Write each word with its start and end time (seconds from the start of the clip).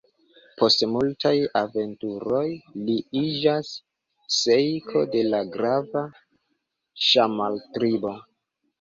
Post 0.59 0.85
multaj 0.93 1.33
aventuroj 1.61 2.41
li 2.89 2.97
iĝas 3.23 3.71
ŝejko 4.39 5.07
de 5.15 5.25
la 5.31 5.45
grava 5.59 6.07
Ŝammar-tribo. 7.13 8.21